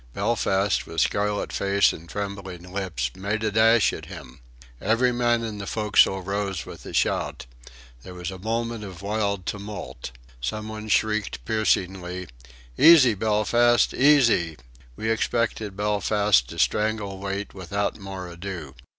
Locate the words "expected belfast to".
15.11-16.57